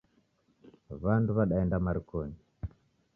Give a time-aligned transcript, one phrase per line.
[1.03, 2.39] Wandu wadaenda marikonyi